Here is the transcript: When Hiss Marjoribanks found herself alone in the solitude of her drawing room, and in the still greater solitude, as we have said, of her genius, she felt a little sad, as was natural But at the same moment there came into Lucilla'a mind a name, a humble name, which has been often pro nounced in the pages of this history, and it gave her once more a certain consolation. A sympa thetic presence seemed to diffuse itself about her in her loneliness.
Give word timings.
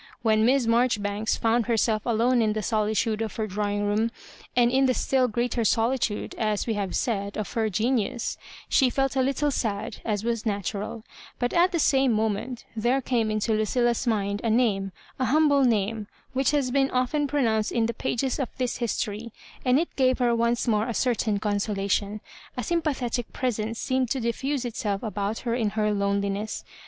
When 0.23 0.47
Hiss 0.47 0.65
Marjoribanks 0.65 1.37
found 1.37 1.67
herself 1.67 2.07
alone 2.07 2.41
in 2.41 2.53
the 2.53 2.63
solitude 2.63 3.21
of 3.21 3.35
her 3.35 3.45
drawing 3.45 3.83
room, 3.83 4.09
and 4.55 4.71
in 4.71 4.87
the 4.87 4.95
still 4.95 5.27
greater 5.27 5.63
solitude, 5.63 6.33
as 6.39 6.65
we 6.65 6.73
have 6.73 6.95
said, 6.95 7.37
of 7.37 7.53
her 7.53 7.69
genius, 7.69 8.35
she 8.67 8.89
felt 8.89 9.15
a 9.15 9.21
little 9.21 9.51
sad, 9.51 9.97
as 10.03 10.23
was 10.23 10.43
natural 10.43 11.03
But 11.37 11.53
at 11.53 11.71
the 11.71 11.77
same 11.77 12.13
moment 12.13 12.65
there 12.75 12.99
came 12.99 13.29
into 13.29 13.51
Lucilla'a 13.53 14.07
mind 14.09 14.41
a 14.43 14.49
name, 14.49 14.91
a 15.19 15.25
humble 15.25 15.63
name, 15.63 16.07
which 16.33 16.49
has 16.49 16.71
been 16.71 16.89
often 16.89 17.27
pro 17.27 17.43
nounced 17.43 17.71
in 17.71 17.85
the 17.85 17.93
pages 17.93 18.39
of 18.39 18.49
this 18.57 18.77
history, 18.77 19.31
and 19.63 19.79
it 19.79 19.95
gave 19.95 20.17
her 20.17 20.35
once 20.35 20.67
more 20.67 20.87
a 20.87 20.95
certain 20.95 21.37
consolation. 21.37 22.21
A 22.57 22.61
sympa 22.61 22.97
thetic 22.97 23.25
presence 23.33 23.77
seemed 23.77 24.09
to 24.09 24.19
diffuse 24.19 24.65
itself 24.65 25.03
about 25.03 25.37
her 25.45 25.53
in 25.53 25.69
her 25.77 25.93
loneliness. 25.93 26.63